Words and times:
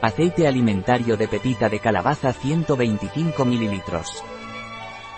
Aceite 0.00 0.46
alimentario 0.46 1.16
de 1.16 1.26
pepita 1.26 1.68
de 1.68 1.80
calabaza 1.80 2.32
125 2.32 3.44
ml. 3.44 3.82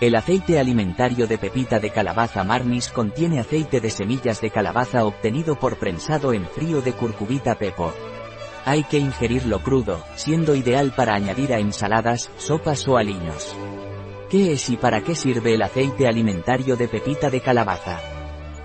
El 0.01 0.15
aceite 0.15 0.59
alimentario 0.59 1.27
de 1.27 1.37
pepita 1.37 1.79
de 1.79 1.91
calabaza 1.91 2.45
Marnis 2.45 2.89
contiene 2.89 3.41
aceite 3.41 3.83
de 3.83 3.91
semillas 3.91 4.41
de 4.41 4.49
calabaza 4.49 5.05
obtenido 5.05 5.59
por 5.59 5.77
prensado 5.77 6.33
en 6.33 6.47
frío 6.47 6.81
de 6.81 6.95
curcubita 6.95 7.57
pepo. 7.57 7.93
Hay 8.65 8.85
que 8.85 8.97
ingerirlo 8.97 9.63
crudo, 9.63 10.03
siendo 10.15 10.55
ideal 10.55 10.95
para 10.97 11.15
añadir 11.15 11.53
a 11.53 11.59
ensaladas, 11.59 12.31
sopas 12.39 12.89
o 12.89 12.97
aliños. 12.97 13.55
¿Qué 14.31 14.53
es 14.55 14.71
y 14.71 14.79
para 14.79 15.03
qué 15.03 15.15
sirve 15.15 15.57
el 15.57 15.63
aceite 15.63 16.09
alimentario 16.09 16.75
de 16.77 16.89
pepita 16.89 17.29
de 17.29 17.43
calabaza? 17.43 18.20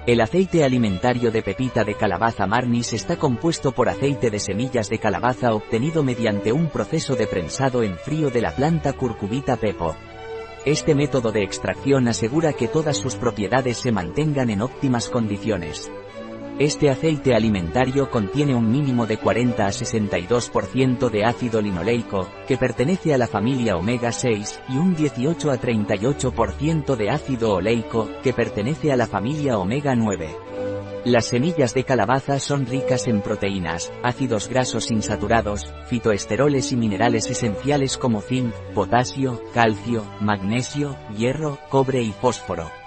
El 0.08 0.22
aceite 0.22 0.64
alimentario 0.64 1.32
de 1.32 1.42
pepita 1.42 1.84
de 1.84 1.96
calabaza 1.96 2.46
marnis 2.46 2.94
está 2.94 3.18
compuesto 3.18 3.72
por 3.72 3.90
aceite 3.90 4.30
de 4.30 4.38
semillas 4.38 4.88
de 4.88 5.00
calabaza 5.00 5.56
obtenido 5.56 6.04
mediante 6.04 6.54
un 6.54 6.70
proceso 6.70 7.16
de 7.16 7.26
prensado 7.26 7.82
en 7.82 7.98
frío 7.98 8.30
de 8.30 8.40
la 8.40 8.56
planta 8.56 8.94
curcubita 8.94 9.56
pepo. 9.56 9.96
Este 10.64 10.94
método 10.94 11.32
de 11.32 11.42
extracción 11.42 12.08
asegura 12.08 12.54
que 12.54 12.68
todas 12.68 12.98
sus 12.98 13.16
propiedades 13.16 13.78
se 13.78 13.92
mantengan 13.92 14.52
en 14.52 14.62
óptimas 14.62 15.10
condiciones. 15.10 15.92
Este 16.58 16.90
aceite 16.90 17.36
alimentario 17.36 18.10
contiene 18.10 18.56
un 18.56 18.72
mínimo 18.72 19.06
de 19.06 19.18
40 19.18 19.66
a 19.66 19.72
62% 19.72 21.10
de 21.10 21.26
ácido 21.26 21.62
linoleico, 21.62 22.30
que 22.48 22.56
pertenece 22.56 23.14
a 23.14 23.18
la 23.18 23.28
familia 23.28 23.76
omega 23.76 24.14
6, 24.14 24.62
y 24.70 24.78
un 24.78 24.96
18 24.96 25.52
a 25.52 25.60
38% 25.60 26.96
de 26.96 27.10
ácido 27.10 27.56
oleico, 27.56 28.10
que 28.24 28.32
pertenece 28.32 28.94
a 28.94 28.96
la 28.96 29.06
familia 29.06 29.58
omega 29.58 29.96
9. 29.96 30.30
Las 31.04 31.26
semillas 31.26 31.74
de 31.74 31.84
calabaza 31.84 32.40
son 32.40 32.66
ricas 32.66 33.08
en 33.08 33.20
proteínas, 33.20 33.92
ácidos 34.02 34.48
grasos 34.48 34.92
insaturados, 34.92 35.74
fitoesteroles 35.88 36.72
y 36.72 36.78
minerales 36.78 37.30
esenciales 37.30 37.98
como 37.98 38.22
zinc, 38.22 38.54
potasio, 38.74 39.42
calcio, 39.54 40.06
magnesio, 40.22 40.96
hierro, 41.18 41.60
cobre 41.70 42.02
y 42.02 42.14
fósforo. 42.14 42.85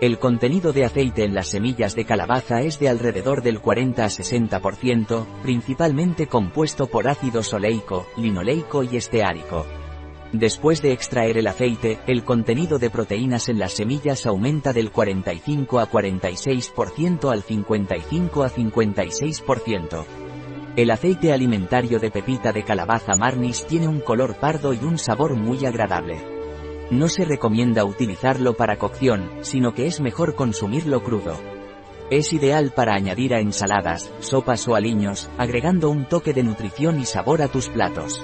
El 0.00 0.18
contenido 0.18 0.72
de 0.72 0.84
aceite 0.84 1.24
en 1.24 1.34
las 1.34 1.48
semillas 1.48 1.94
de 1.94 2.04
calabaza 2.04 2.60
es 2.60 2.80
de 2.80 2.88
alrededor 2.88 3.42
del 3.42 3.60
40 3.60 4.04
a 4.04 4.08
60%, 4.08 5.24
principalmente 5.42 6.26
compuesto 6.26 6.88
por 6.88 7.08
ácido 7.08 7.42
oleico, 7.52 8.06
linoleico 8.16 8.82
y 8.82 8.96
esteárico. 8.96 9.66
Después 10.32 10.82
de 10.82 10.92
extraer 10.92 11.38
el 11.38 11.46
aceite, 11.46 12.00
el 12.08 12.24
contenido 12.24 12.80
de 12.80 12.90
proteínas 12.90 13.48
en 13.48 13.60
las 13.60 13.74
semillas 13.74 14.26
aumenta 14.26 14.72
del 14.72 14.90
45 14.90 15.78
a 15.78 15.88
46% 15.88 17.30
al 17.30 17.44
55 17.44 18.42
a 18.42 18.50
56%. 18.50 20.04
El 20.74 20.90
aceite 20.90 21.32
alimentario 21.32 22.00
de 22.00 22.10
pepita 22.10 22.50
de 22.52 22.64
calabaza 22.64 23.14
marnis 23.14 23.64
tiene 23.64 23.86
un 23.86 24.00
color 24.00 24.34
pardo 24.40 24.74
y 24.74 24.78
un 24.78 24.98
sabor 24.98 25.36
muy 25.36 25.64
agradable. 25.64 26.33
No 26.90 27.08
se 27.08 27.24
recomienda 27.24 27.84
utilizarlo 27.84 28.54
para 28.54 28.76
cocción, 28.76 29.30
sino 29.40 29.74
que 29.74 29.86
es 29.86 30.00
mejor 30.00 30.34
consumirlo 30.34 31.02
crudo. 31.02 31.36
Es 32.10 32.32
ideal 32.32 32.72
para 32.76 32.94
añadir 32.94 33.34
a 33.34 33.40
ensaladas, 33.40 34.12
sopas 34.20 34.68
o 34.68 34.74
aliños, 34.74 35.30
agregando 35.38 35.88
un 35.88 36.06
toque 36.06 36.34
de 36.34 36.42
nutrición 36.42 37.00
y 37.00 37.06
sabor 37.06 37.40
a 37.40 37.48
tus 37.48 37.68
platos. 37.70 38.22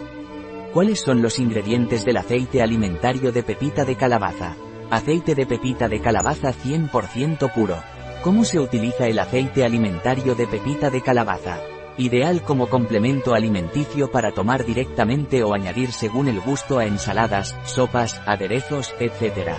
¿Cuáles 0.75 1.01
son 1.01 1.23
los 1.23 1.39
ingredientes 1.39 2.05
del 2.05 2.19
aceite 2.19 2.63
alimentario 2.63 3.33
de 3.33 3.43
pepita 3.43 3.85
de 3.85 3.97
calabaza? 3.97 4.55
Aceite 4.91 5.35
de 5.35 5.47
pepita 5.47 5.89
de 5.89 6.01
calabaza 6.01 6.53
100% 6.53 7.53
puro. 7.55 7.83
¿Cómo 8.23 8.45
se 8.45 8.61
utiliza 8.61 9.07
el 9.07 9.19
aceite 9.19 9.65
alimentario 9.65 10.35
de 10.35 10.47
pepita 10.47 10.91
de 10.91 11.01
calabaza? 11.01 11.59
Ideal 12.01 12.41
como 12.41 12.71
complemento 12.71 13.35
alimenticio 13.35 14.11
para 14.11 14.33
tomar 14.33 14.65
directamente 14.65 15.43
o 15.45 15.53
añadir 15.53 15.93
según 15.93 16.29
el 16.29 16.41
gusto 16.41 16.79
a 16.79 16.87
ensaladas, 16.87 17.55
sopas, 17.67 18.23
aderezos, 18.25 18.95
etc. 19.01 19.51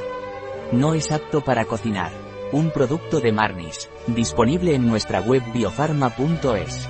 No 0.71 0.95
es 0.95 1.11
apto 1.11 1.41
para 1.41 1.65
cocinar. 1.65 2.11
Un 2.51 2.71
producto 2.71 3.19
de 3.19 3.31
Marnis, 3.31 3.91
disponible 4.07 4.73
en 4.73 4.87
nuestra 4.87 5.21
web 5.21 5.43
biofarma.es. 5.53 6.89